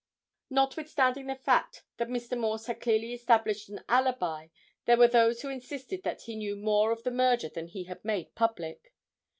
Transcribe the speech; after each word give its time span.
Notwithstanding 0.49 1.27
the 1.27 1.35
fact 1.35 1.83
that 1.97 2.07
Mr. 2.07 2.35
Morse 2.35 2.65
had 2.65 2.81
clearly 2.81 3.13
established 3.13 3.69
an 3.69 3.83
alibi 3.87 4.47
there 4.85 4.97
were 4.97 5.07
those 5.07 5.43
who 5.43 5.49
insisted 5.49 6.01
that 6.01 6.23
he 6.23 6.35
knew 6.35 6.55
more 6.55 6.91
of 6.91 7.03
the 7.03 7.11
murder 7.11 7.49
than 7.49 7.67
he 7.67 7.83
had 7.83 8.03
made 8.03 8.33
public. 8.33 8.95